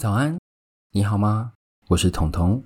[0.00, 0.38] 早安，
[0.92, 1.52] 你好吗？
[1.88, 2.64] 我是彤彤，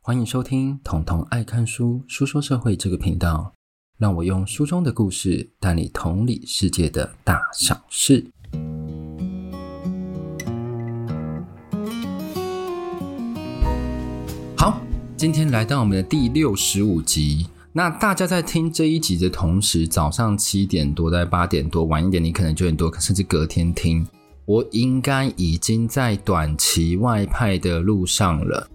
[0.00, 3.52] 欢迎收听彤彤爱看书书说社会这个频道，
[3.98, 8.30] 让我用书中的故事带你同理世界的大小事。
[14.56, 14.80] 好，
[15.16, 17.48] 今天来到我们的第六十五集。
[17.72, 24.06] 那大家在听这一集的同时，早上七点多到八点多，晚一点你可能九点多，甚至隔天听。
[24.46, 28.68] 我应该已经在短期外派的路上了。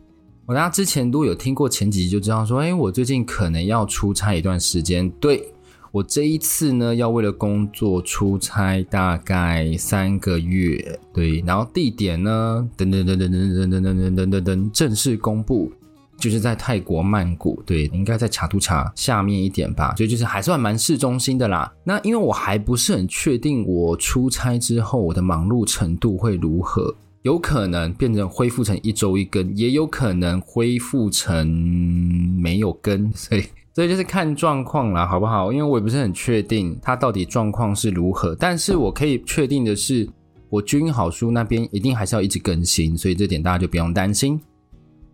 [0.46, 5.10] 我大家之前都有听过前几集，就知道说，哎，我最近可能要出差一段时间。
[5.12, 5.48] 对，
[5.92, 11.00] 我这一次呢，要为了工作出差大概三个月。
[11.14, 15.72] 对，然后地点呢，等等等等等等等等等等等，正式公布。
[16.22, 21.74] 就是在泰国曼谷，对，应该在茶都茶下面一点吧，所以就是还算蛮市中心的啦。
[21.84, 31.48] 那因为我还不是很确定，我出差之后我的忙碌程度会如何，有可能变成恢复成一周一更，也有可能恢复成
[32.40, 35.52] 没有更， 所以所以就是看状况啦，好不好？
[35.52, 40.08] 因为我也不是很确定它到底状况是如何，但是我可以确定的是，
[40.50, 44.40] 我君好书那边一定还是要一直更新，所以这点大家就不用担心。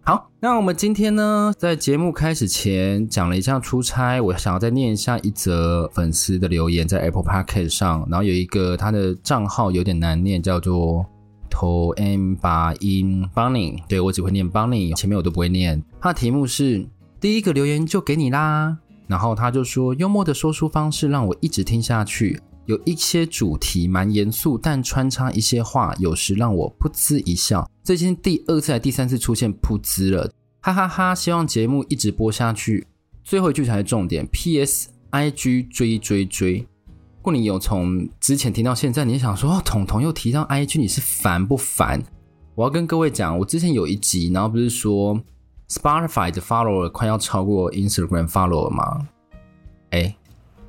[0.08, 11.06] 好，那我们今天呢，在节目开始前讲了一下出差，我想要再念一下一则粉丝的留言，在 Apple Podcast 上，然后有一个他的账号有点难念，叫做
[11.50, 15.84] To M 八音 Bunny，对，我只会念 Bunny，前面我都不会念。
[16.00, 16.88] 他的题目是
[17.20, 18.78] 第一个留言就给你啦，
[19.08, 22.40] 然后他就说幽默的说书方式让我一直听下去。
[22.68, 27.66] 有一些主题蛮严肃，但穿插一些话，有时让我噗嗤一笑。
[27.82, 31.16] 最近第二次还第三次出现噗嗤了，哈哈哈！
[31.16, 32.86] 希望节目一直播下去。
[33.24, 34.28] 最后一句才是重点。
[34.28, 35.64] P.S.I.G.
[35.64, 36.58] 追追追。
[36.58, 42.04] 如果你有从之前听到现在，你想说哦，彤彤又提到 I.G.，你是烦不烦？
[42.54, 45.18] 我要跟各位讲，我之前有一集，然后不是说
[45.70, 49.08] Spotify 的 follower 快要超过 Instagram follower 吗？
[49.92, 50.14] 哎。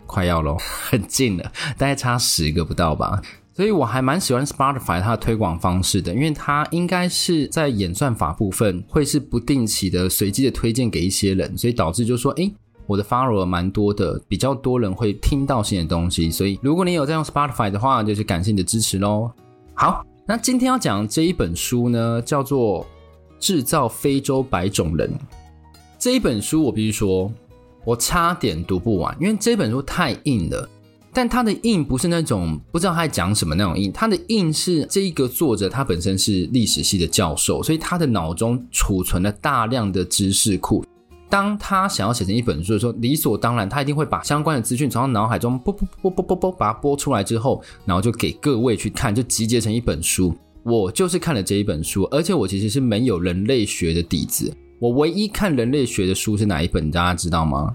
[0.09, 0.57] 快要咯，
[0.91, 1.45] 很近了，
[1.77, 3.23] 大概差十个不到吧。
[3.55, 12.55] 所以我还蛮喜欢 Spotify 它的推广方式的，因为它应该是在演算法部分会是不定期的随机的推荐给一些人，所以导致就说，诶，
[12.87, 16.31] 我的 follower 蛮多的，比较多人会听到新的东西。
[16.31, 19.29] 所以如果你有在用 Spotify 的话，就是感谢你的支持喽。
[19.75, 22.85] 好，那今天要讲这一本书呢，叫做
[23.41, 25.11] 《制造非洲白种人》。
[25.99, 27.29] 这一本书我必须说。
[27.88, 30.69] 我差点读不完，因为这本书太硬了。
[31.10, 40.84] 但它的硬不是那种不知道他在讲什么那种硬，它的硬是这一个作者他本身是历史系的教授，所以他的脑中储存了大量的知识库。
[41.31, 50.37] 当他想要写成一本书的时候，理所当然他一定会把相关的资讯从他脑海中啵啵啵啵啵啵把它播出来之后，然后就给各位去看，就集结成一本书。
[50.62, 54.55] 我就是看了这一本书，而且我其实是没有人类学的底子。
[54.78, 56.91] 我唯一看人类学的书是哪一本？
[56.91, 57.75] 大家知道吗？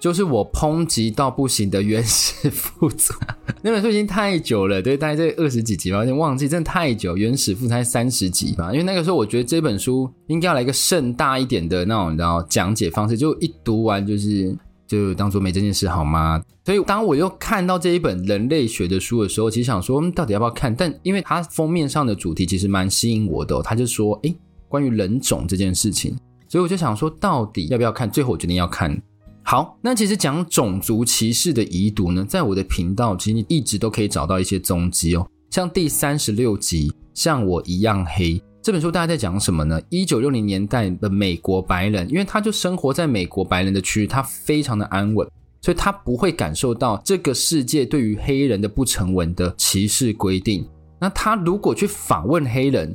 [0.00, 3.12] 就是我抨击到不行的《原始富足》
[3.62, 7.14] 那本书已经太久了，对，大概在二十几集吧，有点忘记，真的太久。
[7.16, 16.40] 《原始富足》才三十集吧，因为那个时候我觉得这本书应该要来一个盛大一点的那种，你知道讲解方式，就一读完就是就当做没这件事好吗？
[16.64, 20.72] 所以当我又看到这一本人类学的书的时候，其实想说，嗯，到底要不要看？
[20.72, 24.36] 但因为它封面上的主题其实蛮吸引我的，他就说，诶
[24.68, 28.10] 关于人种这件事情，所以我就想说，到底要不要看？
[28.10, 29.00] 最后我决定要看。
[29.42, 35.26] 好，那其实讲种族歧视的遗毒呢，在我的频道其实你一直都可以找到一些踪迹哦。
[35.50, 39.80] 像第三十六集《像我一样黑》这本书，大家在讲什么呢？
[39.88, 45.26] 一九六零年代的美国白人，因为他就生活在美国白人的区域，他非常的安稳，
[45.62, 50.68] 所以他不会感受到这个世界对于黑人的不成文的歧视规定。
[51.00, 52.94] 那他如果去访问黑人，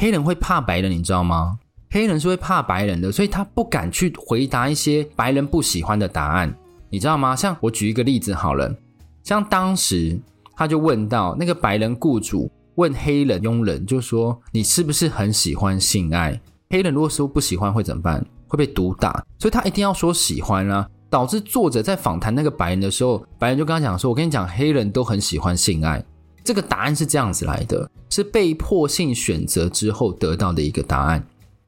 [0.00, 1.58] 黑人会怕白人，你知道吗？
[1.90, 6.50] 黑人是会怕白人的，所以他不敢去回答一些白人不喜欢的答案，
[6.88, 7.36] 你知道吗？
[7.36, 8.74] 像我举一个例子好了，
[9.22, 10.18] 像当时
[10.56, 16.40] 他就问到那个白人雇主问黑人佣人，就说你是不是很喜欢性爱？
[16.70, 18.24] 黑人如果说不喜欢会怎么办？
[18.48, 26.02] 会被毒打，所以他一定要说喜欢啊，导致作者在访谈那个白人的时候，白人就跟他讲说：“我跟你讲，黑人都很喜欢性爱。”
[26.50, 31.24] 这个答案是这样子来的，是被迫性选择之后得到的一个答案。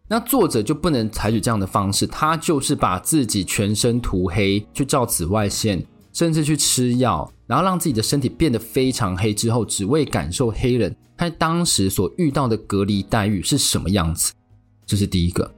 [0.08, 5.80] 那作者就不能采取这样的方式，他就是把自己全身涂黑，去照紫外线，
[6.12, 14.32] 甚至去吃药，然后让自己的身体变得非常黑之后，只为感受黑人他当时所遇到的隔离待遇是什么样子。
[14.84, 15.48] 这是第一个。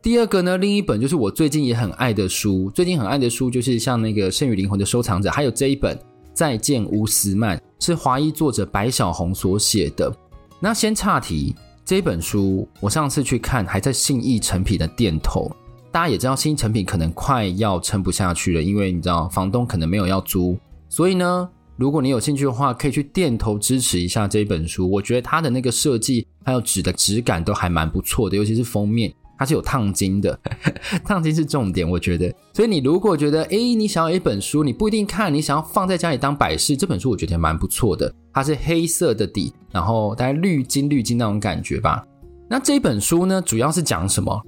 [0.00, 5.94] 第二个呢，另一本就是我最近也很爱的书，最近很爱的书就是像那个《圣与灵魂的收藏者》，还有这一本
[6.32, 7.58] 《再见乌斯曼》。
[7.82, 10.14] 是华裔作者白小红所写的。
[10.60, 11.52] 那先岔题，
[11.84, 15.50] 这本书我上次去看还在信义成品的店头，
[15.90, 20.56] 大家也知道信义诚品可能快要撑不下去了，因为你知道房东可能没有要租，
[20.88, 24.88] 所以呢，如果你有兴趣的话，可以去店头支持一下这本书。
[24.88, 29.12] 我觉得它的那个设计还有纸的质感都还蛮不错的，尤其是封面。
[29.42, 30.38] 它是有烫金的，
[31.04, 32.32] 烫金是重点，我觉得。
[32.52, 38.14] 所以你如果觉得，哎，你想要一本书，你不一定看，你想要放在家里当摆饰，这本书我觉得蛮不错的。
[38.32, 42.06] 它是黑色的底，然后大概绿金绿金那种感觉吧。
[42.48, 44.40] 那这本书呢，主要是讲什么？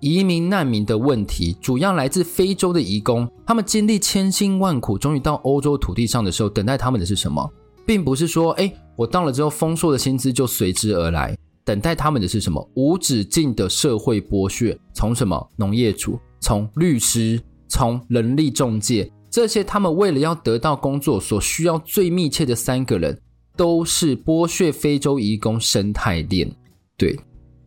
[0.00, 7.48] 移民难民的问题，主要来自非洲的移工，他们经历千辛万苦，终于到欧洲土地上的时候，等待他们的是什么？
[7.86, 11.38] 并不是说，哎，我到了之后，丰硕的薪资就随之而来。
[11.64, 12.70] 等待他们的是什么？
[12.74, 23.20] 无止境的社会剥削，从什么农业主，从律师，从人力中介，这些他们为了要得到工作所需要最密切的三个人，
[23.56, 26.50] 都是剥削非洲移工生态链。
[26.96, 27.18] 对，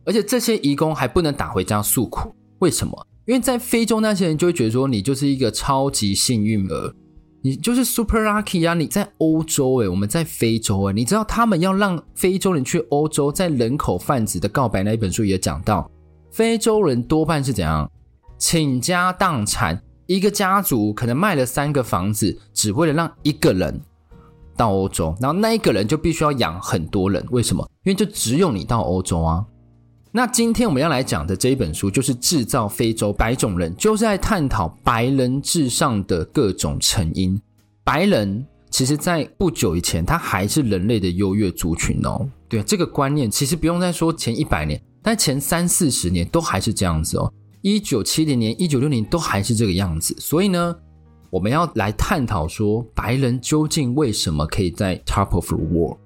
[0.04, 3.06] 而且这些移工还不能打回家诉苦，为什么？
[3.26, 6.94] 因为在非洲那些人就会觉得说，你就是一个超级幸运儿。
[7.46, 8.72] 你就是 super lucky 啊！
[8.72, 15.90] 你在欧洲诶，我们在非洲诶，你知道他们要让非洲人去欧洲，在人口贩子的告白那一本书也讲到，
[16.32, 17.90] 非洲人多半是怎样
[18.38, 23.78] 倾家荡产，一个家族可能卖了三个房子，只为了让一个人
[24.56, 27.68] 到欧洲，然后那一个人就必须要养很多人，为什么？
[27.84, 29.44] 因为就只有你到欧洲啊。
[30.16, 37.36] 那今天我们要来讲的这一本书，就是《制造非洲白种人》，就是在探讨白人至上的各种成因。
[37.82, 42.24] 白人其实，在不久以前，他还是人类的优越族群哦。
[42.48, 47.28] 对，这个观念其实不用再说前一百年，但前三四十年都还是这样子哦。
[47.62, 50.14] 一九七零年、一九六零都还是这个样子。
[50.20, 50.76] 所以呢，
[51.28, 55.98] 我们要来探讨说，白人究竟为什么可以在 top of the world？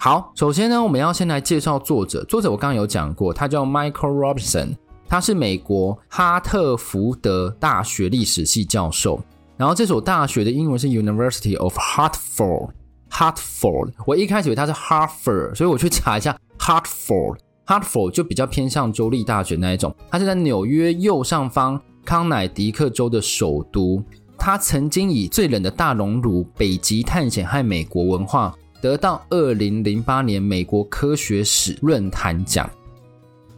[0.00, 2.22] 好，首先呢，我们要先来介绍作者。
[2.26, 4.76] 作者我刚刚有讲过，他叫 Michael Robinson，
[5.08, 9.20] 他是美国哈特福德大学历史系教授。
[9.56, 12.70] 然后这所大学的英文是 University of Hartford。
[13.10, 17.38] Hartford，我一开始以为他是 Hartford，所以我去查一下 Hartford。
[17.66, 19.92] Hartford 就比较偏向州立大学那一种。
[20.08, 24.00] 它是在纽约右上方康乃狄克州的首都。
[24.38, 28.54] 他曾经以最冷的大熔炉、北极探险和美国文化。
[28.80, 32.68] 得到二零零八年美国科学史论坛奖。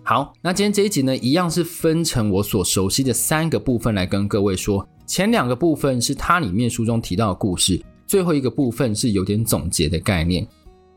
[0.02, 4.87] 好，那今天这一集呢，一样是分成我所熟悉的三个部分来跟各位说。
[5.06, 10.46] 前两个部分是它里面书中提到的故事，最后一个部分是有点总结的概念。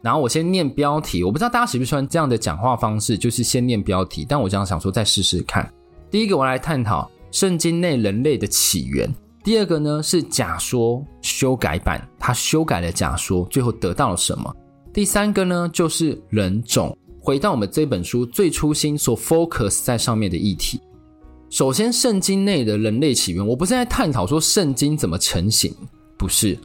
[0.02, 4.26] 然后我先念标题，我不知道大家喜不喜欢这样的讲话方式，就是先念标题。
[4.28, 5.68] 但我这样想说，再试试看。
[6.12, 9.12] 第一个，我来探讨圣经内人类的起源。
[9.44, 14.56] 第二个呢是假说修改版，他修改了假说，最后得到了什么？
[14.94, 20.80] 第三个呢就是人种，回到我们这本书最初心所 focus 在上面的议题。
[21.50, 25.76] 首先，圣经内的人类起源，我不是在探讨说圣经怎么成型，
[26.18, 26.58] 不是，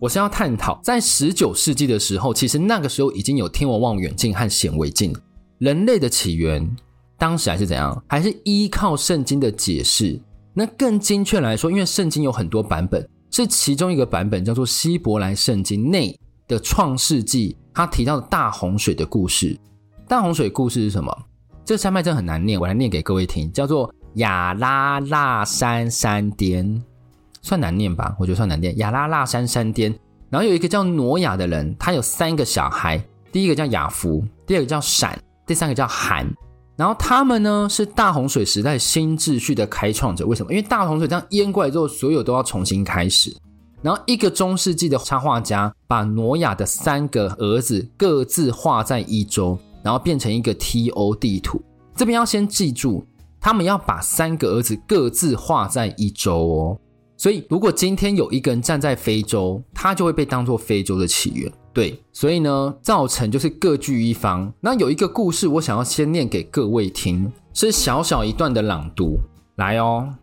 [0.00, 5.14] 我是要探讨在十九世纪的时候，其实那个时候已经有天文望远镜和显微镜，
[5.58, 6.68] 人类的起源
[7.16, 8.02] 当时还是怎样？
[8.08, 10.20] 还是依靠圣经的解释。
[10.54, 16.16] 那更精确来说，因为圣经有很多版本，是其中一个版本叫做希伯来圣经内
[16.46, 19.58] 的创世纪，他提到的大洪水的故事。
[20.06, 21.12] 大洪水故事是什么？
[21.64, 26.80] 这山脉真很难念，我来念给各位听，叫做亚拉腊山山巅，
[27.42, 28.14] 算难念吧？
[28.20, 28.76] 我觉得算难念。
[28.78, 29.92] 亚拉腊山山巅，
[30.30, 36.32] 然后有一个叫挪亚的人，他有三个小孩，第一个叫雅弗，第二个叫闪，第三个叫含。
[36.76, 40.52] 然后他们呢是大洪水时代新秩序的开创者，为什么？
[40.52, 43.34] 因为大洪水这样淹过来之后，所有都要重新开始。
[43.80, 51.62] 然后一个中世纪的插画家把挪亚的三个儿子各自画在一周，然后变成一个 TO 地图。
[51.94, 53.06] 这边要先记住，
[53.38, 56.78] 他们要把三个儿子各自画在一周哦。
[57.16, 61.52] 所以如果今天有一个人站在非洲，他就会被当作非洲的起源。
[61.74, 64.50] 对，所以呢，造成就是各据一方。
[64.60, 69.18] 那有一个故事，我想要先念给各位听，是小小一段的朗读。
[69.56, 70.14] 来哦，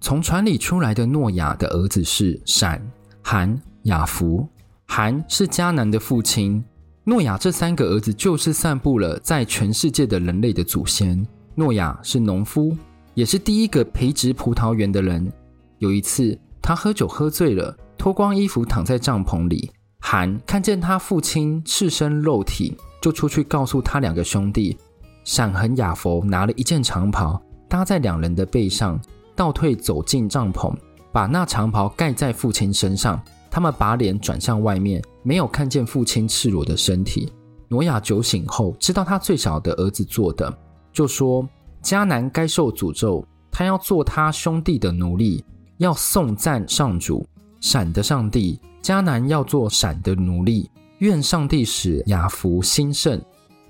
[0.00, 2.82] 从船里出来的诺亚的儿子是闪、
[3.22, 4.48] 含、雅弗。
[4.86, 6.62] 含是迦南的父亲。
[7.04, 11.26] 诺亚这三个儿子就是散布了在全世界的人类的祖先。
[11.54, 12.76] 诺亚是农夫，
[13.14, 15.30] 也是第一个培植葡萄园的人。
[15.78, 19.70] 有一次，他喝酒喝醉了，脱光衣服躺在帐篷里。
[20.04, 24.76] 韩看见他父亲赤身肉体，就出去告诉他两个兄弟。
[25.22, 29.00] 闪和雅弗拿了一件长袍搭在两人的背上，
[29.36, 30.74] 倒退走进帐篷，
[31.12, 33.22] 把那长袍盖在父亲身上。
[33.48, 37.32] 他们把脸转向外面，没有看见父亲赤裸的身体。
[37.68, 40.52] 挪亚酒醒后，知道他最小的儿子做的，
[40.92, 41.48] 就说
[41.80, 45.44] ：“迦南该受诅咒，他要做他兄弟的奴隶，
[45.76, 47.24] 要颂赞上主，
[47.60, 48.58] 闪的上帝。
[48.82, 53.20] 迦南要做闪的奴隶，愿上帝使雅弗兴盛，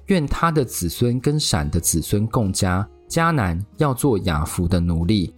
[0.06, 2.88] 愿他的子孙跟闪的子孙共家。
[3.08, 5.34] 迦南要做雅弗的奴隶。”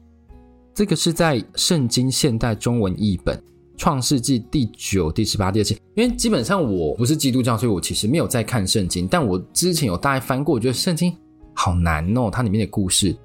[0.72, 3.42] 这个是在圣经现代中文译本。
[3.76, 9.08] 创世纪第九、第十八、第二期，因为基本上我不是基督教，所以我其实没有在看圣经。
[9.08, 11.12] 但我之前有大概翻过，我觉得圣经
[11.54, 13.16] 好难哦，它里面的故事。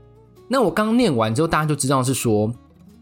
[0.48, 2.51] 那我刚念完之后，大家就知道是说，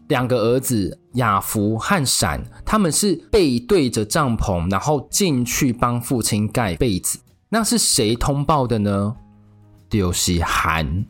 [0.08, 7.18] 两个儿子雅福和闪，他们是背对着帐篷，然后进去帮父亲盖被子。
[7.50, 9.14] 那是谁通报的呢？
[9.88, 11.06] 就是含，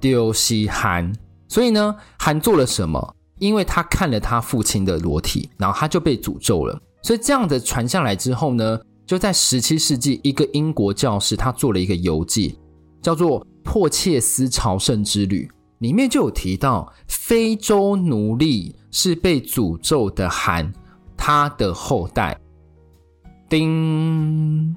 [0.00, 1.12] 就是含。
[1.48, 3.14] 所以呢，含做了什么？
[3.38, 6.78] 因为他看了他父亲的裸体，然后他就被诅咒了。
[7.02, 12.58] 所以这样的传下来之后呢，就在十七世纪，一个英国教士他做了一个游记，
[13.00, 20.70] 叫做《珀切斯朝圣之旅》，里面就有提到非洲奴隶是被诅咒的含
[21.16, 22.38] 他的后代。
[23.48, 24.76] 叮，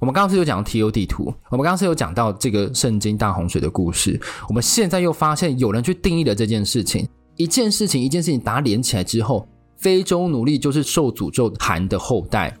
[0.00, 7.06] 我们刚刚是有讲到 TO 地图，我们刚刚是有讲到这个圣经大洪水的故事，我们现在又发现有人去定义了这件事情。
[7.36, 12.56] 一件事情，一件事情，把它连起来之后，非洲奴隶就是受诅咒含的后代。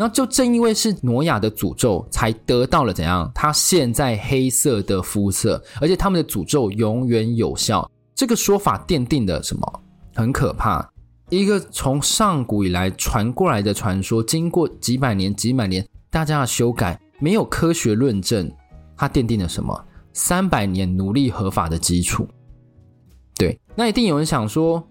[0.00, 3.30] 然后就正因为是挪亚的诅咒，才得到了怎样？
[3.34, 7.86] 他现在黑色的肤色，而且他们的诅咒永远有效。
[8.14, 9.82] 这个说法奠定了什么？
[10.14, 10.90] 很可怕，
[11.28, 18.50] 一个从上古以来传过来的传说，经过几百年、几百年大家的修改，没有科学论证，
[18.96, 19.78] 它奠定了什么？
[20.14, 22.26] 三百年奴隶合法的基础。
[23.36, 24.82] 对，那一定有人想说，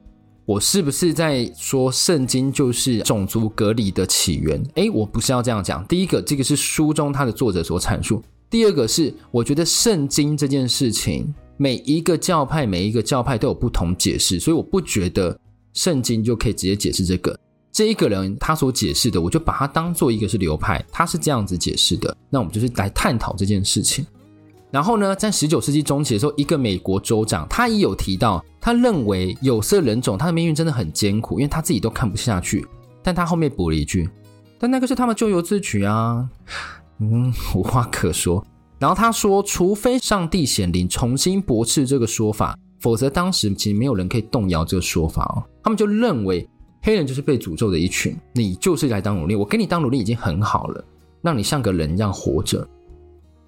[0.49, 4.59] 我是不是在说圣经就是种族隔离的起源？
[4.73, 5.85] 诶，我不是要这样讲。
[5.85, 15.39] 第一个，这个是书中他的作者所阐述；第二个是，我觉得圣经这件事情，每一个教派每一个教派都有不同解释，所以我不觉得
[15.75, 17.39] 圣经就可以直接解释这个。
[17.71, 22.17] 这一个人他所解释的，我就把它当做一个是流派，他是这样子解释的。
[22.27, 24.03] 那我们就是来探讨这件事情。
[24.71, 32.65] 然后呢，在十九世纪中期的时候，一个美国州长他也有提到，他认为有色人种他的命运真的很艰苦，因为他自己都看不下去。
[33.01, 34.09] 但他后面补了一句
[34.59, 36.29] ：“但那个是他们咎由自取啊。”
[36.99, 38.45] 嗯，无话可说。
[38.77, 46.47] 然后他说：“除非上帝显灵重新驳斥这个说法，否则当时其实没有人可以动摇这个说法哦。”他们就认为
[46.81, 50.83] 黑人就是被诅咒的一群，你就是来当奴隶，我给你当奴隶已经很好了，
[51.21, 52.67] 让你像个人一样活着。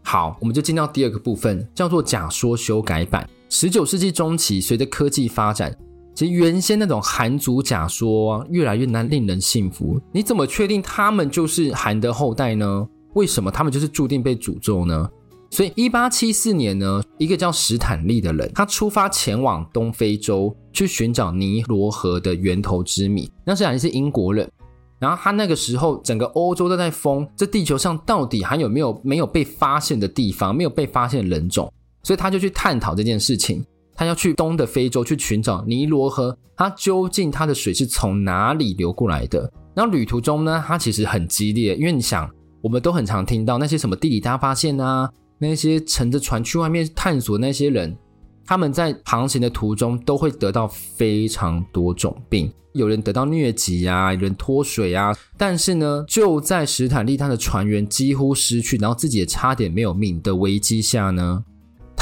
[0.03, 3.29] 好，我们就进到第二个部分，叫做假说修改版。
[3.53, 5.75] 十九世纪中期，随着科技发展，
[6.15, 9.99] 其实原先那种含族假说越来越难令人信服。
[10.13, 12.87] 你怎么确定他们就是含的后代呢？
[13.13, 15.05] 为什么他们就是注定被诅咒呢？
[15.49, 23.29] 所以，一八七四年呢，一个叫史坦利的人，他出发前往东非洲去寻找尼罗河的源头之谜。
[23.43, 24.49] 那史坦利是英国人。
[24.97, 31.69] 然后他那个时候，整个欧洲都在疯，这地球上到底还有没有没有被发现的地方，没有被发现的人种？
[32.03, 33.63] 所以他就去探讨这件事情。
[33.93, 39.51] 他要去东的非洲去寻找尼罗河，它究竟它的水是从哪里流过来的？
[39.75, 42.27] 然后旅途中呢，他其实很激烈，因为你想，
[42.61, 47.95] 我们都很常听到那些什么地理大发现啊，那些乘着船去外面探索那些人。
[48.43, 55.15] 他们在航行的途中都会得到非常多种病，有人得到疟疾啊，有人脱水啊。
[55.37, 61.43] 但是呢，就在史坦利他的船员几乎失去，然后自己也差点没有命的危机下呢，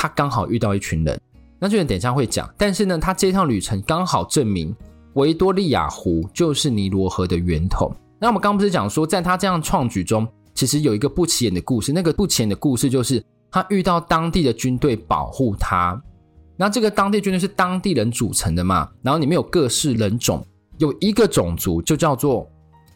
[0.01, 1.19] 他刚好遇到一群人。
[1.59, 2.49] 那这人等一下会讲。
[2.57, 4.73] 但是呢，他这趟旅程刚好证明
[5.15, 7.93] 维多利亚湖就是尼罗河的源头。
[8.17, 11.91] 那我们刚不是讲说，在他这样创举中，其实有一个不起眼的故事。
[11.91, 16.01] 那个不起眼的故事就是他遇到当地的军队保护他。
[16.55, 18.89] 那这个当地军队是当地人组成的嘛？
[19.01, 20.41] 然后里面有各式人种，
[20.77, 22.49] 有一个种族就叫做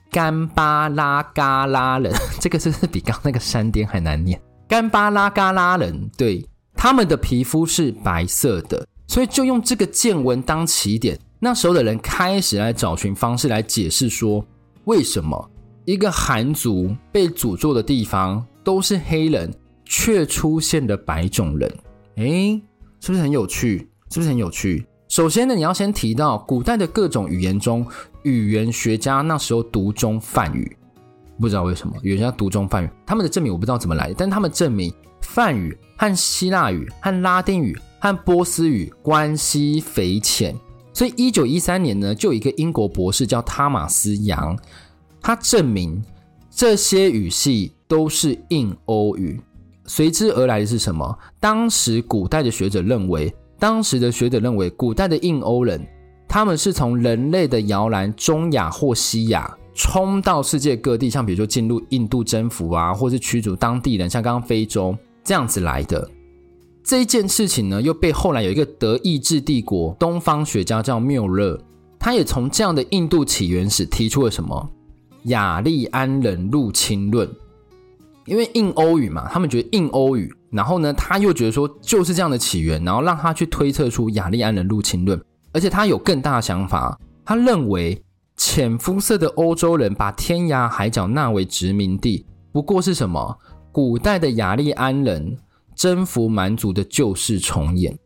[0.10, 4.42] 甘巴拉嘎拉人， 这个是不是比刚那个山巅还难念？
[4.70, 6.46] 甘巴拉嘎拉人，对，
[6.84, 14.46] 他们的皮肤是白色的，所以就用这个见闻当起点，那时候的人开始来找寻方式来解释说，
[14.84, 15.50] 为什么
[15.86, 19.50] 一个汉族被诅咒的地方都是黑人，
[19.86, 21.74] 却出现了白种人？
[22.16, 22.62] 诶
[23.00, 23.90] 是不是很有趣？
[24.12, 24.86] 是不是很有趣？
[25.08, 27.88] 首先呢，你要先提到古代的各种语言中，
[28.24, 30.76] 语言学家那时候读中梵语，
[31.40, 40.56] 不知道为什么语言家读中梵语，他们的证明我不知道怎么来的，但他们证明梵语和希腊语和拉丁语和波斯语关系匪浅。
[40.94, 44.56] 所以，一九一三年呢，就有一个英国博士叫塔马斯杨，
[45.20, 46.04] 他证明
[46.52, 49.42] 这些语系都是印欧语。
[49.86, 51.18] 随之而来的是什么？
[51.40, 55.84] 当时古代的学者认为，当时的学者认为，古代的印欧人，
[56.28, 66.10] 他们是从人类的摇篮中亚或西亚冲到世界各地，像比如说进入印度征服啊，或是驱逐当地人，像刚刚非洲这样子来的。
[66.84, 71.58] 这一件事情呢，又被后来有一个德意志帝国东方学家叫缪勒，
[71.98, 74.70] 他也从这样的印度起源史提出了什么？
[75.24, 77.30] 雅利安人入侵论。
[78.26, 88.02] 因为印欧语嘛，他们觉得印欧语，然后呢，他又觉得说就是这样的起源，然后让他去推测出雅利安人入侵论，而且他有更大的想法，他认为
[88.38, 93.38] 浅肤色的欧洲人把天涯海角纳为殖民地，不过是什么？
[93.74, 95.36] 古代的雅利安人
[95.76, 97.98] 征服蛮族的旧事重演，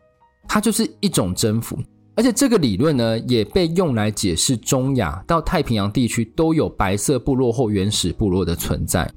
[0.48, 1.78] 它就是一种征服，
[2.16, 9.12] 而且这个理论呢，也被用来解释中亚到太平洋地区都有白色部落或原始部落的存在。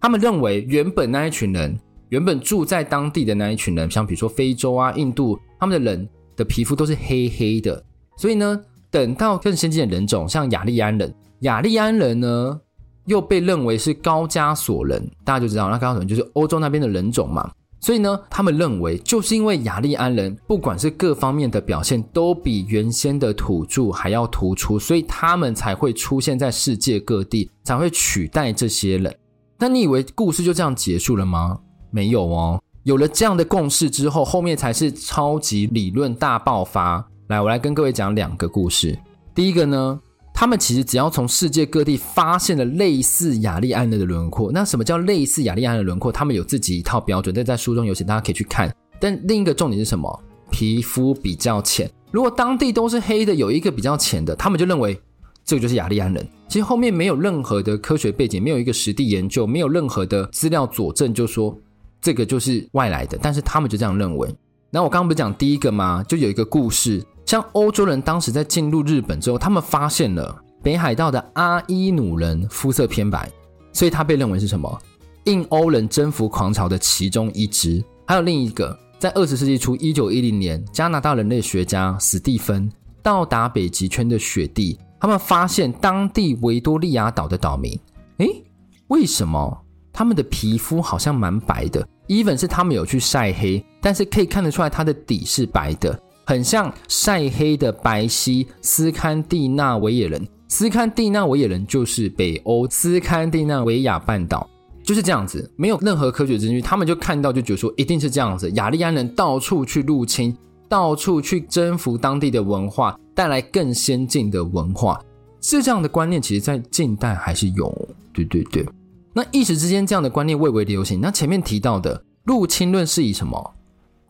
[0.00, 1.78] 他们认为，原本那一群人，
[2.08, 7.80] 原本住在当地的那一群人，像比如说非洲啊、印度，他们的人的皮肤都是黑黑的。
[8.16, 12.60] 所以呢，等到更先进的人种，像雅利安人，雅利安人呢，
[13.06, 17.50] 又被认为是高加索人，大家就知道，那高加索人就是欧洲那边的人种嘛。
[17.80, 29.12] 所以呢，他们认为，就是因为雅利安人不管是各方面的表现都比原先的土著还要突出，所以他们才会出现在世界各地，才会取代这些人。
[29.58, 31.58] 那你以为故事就这样结束了吗？
[31.90, 37.04] 没有哦，有了这样的共识之后，后面才是超级理论大爆发。
[37.26, 38.96] 来，我来跟各位讲两个故事。
[39.34, 40.00] 第一个呢，
[40.42, 44.50] 他们其实只要从世界各地发现了类似雅利安人的轮廓。
[44.50, 46.10] 那什么叫类似雅利安人的轮廓？
[46.10, 48.74] 他们有自己一套标准，但在书中有写，大家可以去看。
[48.98, 50.20] 但另一个重点是什么？
[50.50, 51.88] 皮肤比较浅。
[52.10, 55.00] 如果当地都是黑的，有一个比较浅的，他们就认为。
[55.44, 56.28] 这个就是雅利安人。
[56.48, 61.56] 其实后面没有任何的科学背景，没有一个实地研究，没有任何的资料佐证，就说
[62.00, 63.16] 这个就是外来的。
[63.22, 64.28] 但是他们就这样认为。
[64.70, 66.04] 那我刚刚不是讲第一个吗？
[66.08, 73.30] 就有一个故事，像欧洲人当时在进入日本之后，他们发现了北海道的阿伊努人肤色偏白，
[73.72, 74.80] 所以他被认为是什么？
[75.24, 77.82] 印欧人征服狂潮的其中一支。
[78.06, 82.70] 还有另一个，在二十世纪初，一九一零年，加拿大人类学家史蒂芬
[83.02, 84.78] 到达北极圈的雪地。
[85.00, 87.76] 他们发现当地维多利亚岛的岛民，
[88.18, 88.44] 诶，
[88.88, 100.28] 为什么他们的皮肤好像蛮白的？even 是他们有去晒黑，但是可以看得出来他的底是白的，很像晒黑的白皙斯堪的纳维亚人。
[100.48, 104.48] 斯堪的纳维亚人就是北欧斯堪的纳维亚半岛，
[104.82, 108.50] 就是这样子，没有任何科学证据，他们就看到就觉得说一定是这样子。
[108.52, 110.36] 雅利安人到处去入侵。
[110.68, 114.98] 到处去征服当地的文化，带来更先进的文化，
[115.42, 117.70] 是这样的观念，其实在近代还是有。
[118.10, 118.66] 对对对，
[119.12, 120.98] 那一时之间这样的观念蔚为流行。
[120.98, 123.54] 那前面提到的入侵论是以什么？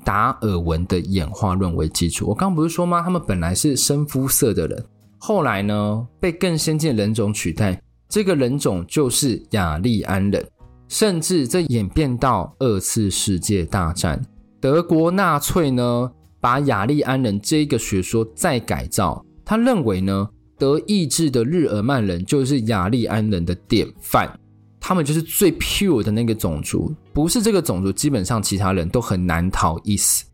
[0.05, 2.27] 达尔文的演化论为基础。
[2.29, 3.03] 我刚不是说吗？
[3.03, 4.85] 他们本来是深肤色的人，
[5.19, 10.47] 后来呢被更先进人种取代，这个人种就是雅利安人，
[10.88, 14.21] 甚至这演变到二次世界大战，
[14.61, 16.11] 德国纳粹呢，
[16.41, 24.38] 把雅利安人这个学说再改造，他认为呢，德意志的日耳曼人就是雅利安人的典范，
[24.85, 30.25] 他们就是最 pure 的那个种族，不是这个种族，基本上其他人都很难逃一死。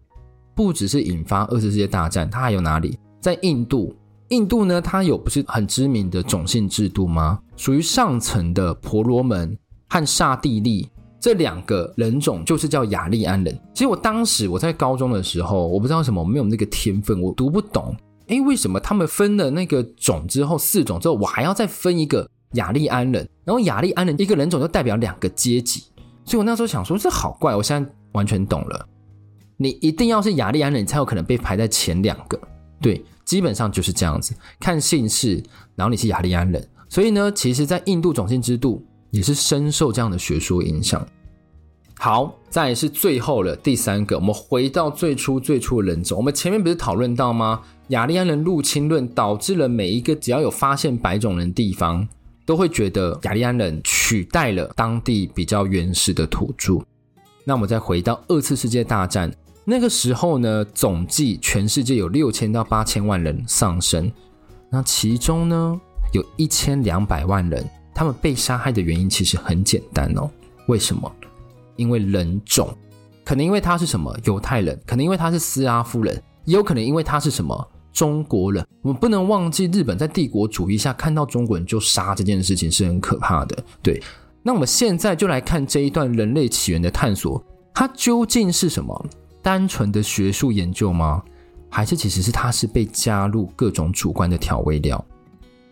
[0.54, 2.98] 不只是引发二次世界大战，他还有哪里？
[3.20, 3.94] 在印度，
[4.30, 7.38] 印度呢，它有不是很知名的种姓制度吗？
[7.56, 9.54] 属于上层的婆罗门
[9.88, 10.88] 和刹帝利。
[11.20, 13.60] 这两个人种就是叫雅利安人。
[13.74, 17.94] 其实我当时我在高中的时候，我不知道为什么我没有那个天分，我读不懂。
[18.28, 23.28] 诶，为什么他们分了那个种之后四种之后，我还要再分一个雅利安人？
[23.44, 25.84] 然后雅利安人一个人种就代表两个阶级，
[26.24, 27.54] 所以我那时候想说这好怪。
[27.54, 28.86] 我现在完全懂了，
[29.56, 32.40] 你一定要是雅利安人，你才有可能被排在前两个。
[32.80, 35.42] 对，基本上就是这样子，看姓氏，
[35.74, 36.68] 然后你是雅利安人。
[36.88, 38.84] 所以呢，其实，在印度种姓制度。
[39.10, 41.02] 也是深受这样的学说影响。
[41.98, 46.18] 好，再是最后了，第三个，我们回到最初最初的人种。
[46.18, 47.62] 我们前面不是讨论到吗？
[47.88, 52.06] 雅利安人入侵论导致了每一个只要有发现白种人的地方，
[52.48, 56.78] 都会觉得雅利安人取代了当地比较原始的土著。
[57.44, 59.30] 那我们再回到二次世界大战
[59.66, 64.10] 那个时候呢，总计全世界有六千到八千万人丧生，
[64.70, 65.78] 那其中呢，
[66.14, 67.62] 有一千两百万人。
[67.94, 70.30] 他们被杀害的原因其实很简单哦，
[70.68, 71.12] 为什么？
[71.76, 72.74] 因为人种，
[73.26, 78.64] 可能因为他是什么犹太人，可能因为他是斯拉夫人，也有可能因为他是什么中国人。
[78.80, 83.58] 我们不能忘记，日本在帝国主义下看到中国人就杀这件事情是很可怕的。
[83.82, 84.00] 对，
[84.40, 89.04] 那我们现在就来看这一段人类起源的探索，它究竟是什么？
[89.42, 91.20] 单纯的学术研究吗？
[91.68, 95.04] 还是其实是它是被加入各种主观的调味料？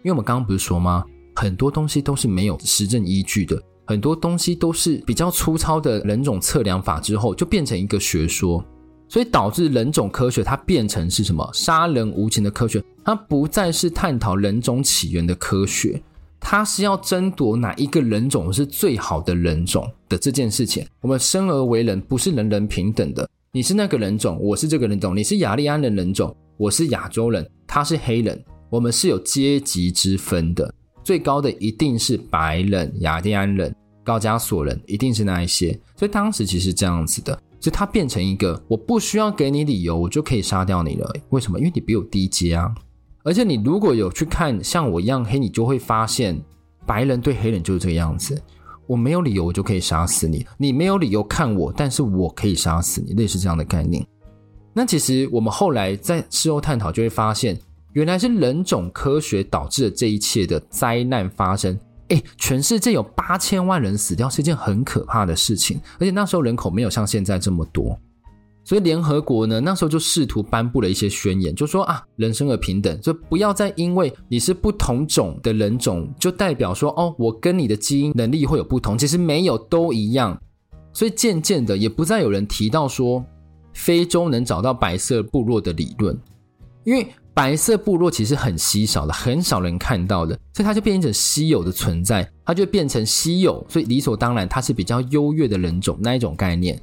[0.03, 1.05] 因为我们刚刚不是说吗？
[1.37, 8.65] 很多东西都是没有实证依据的，很多东西都是比较粗糙的人种测量法之后就变成一个学说，
[9.09, 11.49] 所以导致人种科学它变成是什么？
[11.53, 16.03] 杀人无情的科学，它不再是探讨人种起源的科学。
[16.39, 20.87] 它是要争夺哪一个人种是最好的人种的这件事情。
[21.01, 23.29] 我们生而为人，不是人人平等的。
[23.51, 25.17] 你是那个人种，我是这个人种。
[25.17, 28.41] 你是雅利安人人种，我是亚洲人，他是黑人。
[28.69, 35.73] 我们是有阶级之分的，最高的一定是白人、雅利安人、高加索人，一定是那一些。
[35.97, 41.13] 所以当时其实这样子的，就它变成一个，我不需要给你理由，我就可以杀掉你了。
[41.31, 41.59] 为什么？
[41.59, 42.73] 因为你比我低阶啊。
[43.25, 46.41] 而且你如果有去看像我一样黑，你就会发现
[46.87, 48.41] 白人对黑人就是这个样子。
[48.87, 54.07] 我没有理由，我就可以杀死你；你没有理由看我，但是我可以杀死你，类似这样的概念。
[54.73, 57.59] 那其实我们后来在事后探讨，就会发现，
[57.95, 61.77] 原来是人种科学导致了这一切的灾难发生。
[62.09, 65.81] 哎，全世界有八千万人死掉，是一件很可怕的事情。
[65.99, 67.99] 而且那时候人口没有像现在这么多。
[68.63, 80.37] 所以联合国呢，那时候就试图颁布了一些宣言，就说啊，人生而平等，就不要再因为你是不同种的人种，就代表说哦，我跟你的基因能力会有不同，其实没有，都一样。
[80.93, 83.25] 所以渐渐的，也不再有人提到说
[83.73, 86.19] 非洲能找到白色部落的理论，
[86.83, 96.81] 因为白色部落其实很稀少的，很少人看到的，所以它就变成稀有的存在，它就变成稀有，所以理所当然它是比较优越的人种那一种概念。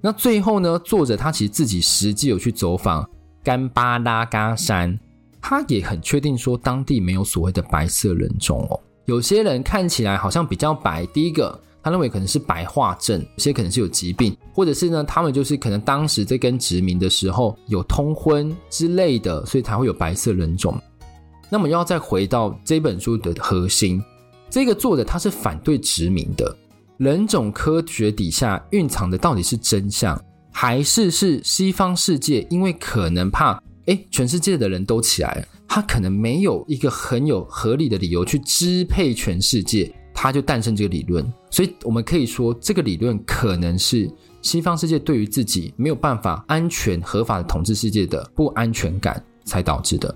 [0.00, 3.04] 那最后呢，作者他其实自己实际有去走访
[3.42, 4.96] 甘巴拉嘎山，
[5.40, 8.78] 他也很确定说当地没有所谓的白色人种哦。
[9.06, 20.80] 有些人看起来好像比较白，第一个他认为可能是白化症，有些可能是有疾病，或者是呢他们就是可能当时在跟殖民的时候有通婚之类的，所以才会有白色人种。
[21.50, 24.02] 那么要再回到这本书的核心，
[24.48, 26.56] 这个作者他是反对殖民的。
[26.96, 30.18] 人种科学底下蕴藏的到底是真相，
[30.50, 41.30] 还是是西方世界因为可能怕，诶，全世界的人都起来了，他可能没有一个很有合理的理由去支配全世界，他就诞生这个理论。
[41.50, 44.10] 所以我们可以说，这个理论可能是
[44.46, 50.14] 西方世界对于自己没有办法安全合法的统治世界的不安全感才导致的。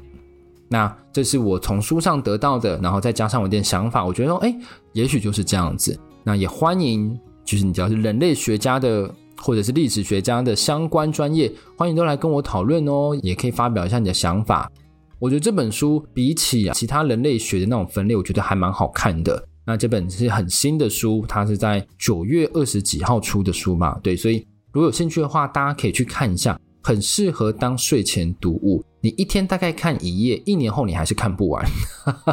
[0.68, 4.54] 那这是我从书上得到的，然后再加上我一点想法，我觉得说，诶，
[4.92, 5.98] 也许就是这样子。
[6.22, 14.70] 那也欢迎，就是你只要是人类学家的或者是历史学家的相关专业，欢迎都来跟我讨论哦，也可以发表一下你的想法。
[15.18, 19.44] 我觉得这本书比起其他人类学的那种分类，我觉得还蛮好看的。
[19.70, 28.84] 那这本是很新的书，它是在九月二十几号出的书嘛，对，所以如果有兴趣的话，大家可以去看一下，很适合当睡前读物。
[29.00, 31.64] 你一天大概看一页，一年后你还是看不完。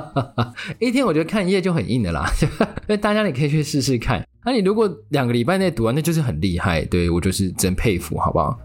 [0.79, 2.25] 一天我觉得看一页就很硬的啦，
[2.87, 4.27] 所以大家你可以去试试看。
[4.43, 6.83] 那你如果两个礼拜内读完，那就是很厉害。
[6.85, 8.57] 对，我就是真佩服，好不好？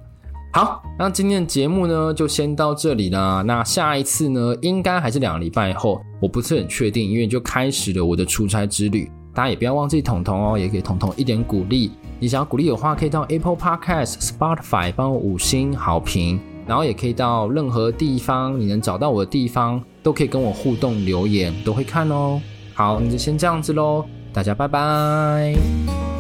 [0.54, 3.42] 好，那今天的节目呢就先到这里啦。
[3.46, 9.10] 那下一次呢，应该还是两个礼拜后，我不是很确定，因为就开始了我的出差之旅。
[9.34, 11.90] 大家也不要忘记彤彤哦，也给彤彤一点鼓励。
[12.20, 16.38] 你想要鼓励的话，可以到 Apple Podcast、Spotify 帮我五星好评。
[16.66, 22.38] 然后也可以到任何地方你能找到我的地方，都可以跟我互动留言，都会看哦。
[22.74, 26.11] 好，那就先这样子喽，大家拜拜。